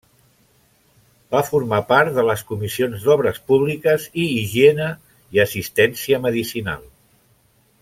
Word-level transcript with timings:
Va 1.35 1.41
formar 1.49 1.81
part 1.91 2.15
de 2.15 2.23
les 2.29 2.41
Comissions 2.53 3.05
d'Obres 3.09 3.37
Públiques 3.51 4.09
i 4.25 4.25
Higiene 4.41 4.89
i 5.37 5.43
Assistència 5.47 6.23
Medicinal. 6.27 6.85